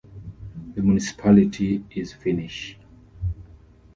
The 0.73 0.81
municipality 0.81 1.85
is 1.91 2.11
Finnish. 2.11 2.75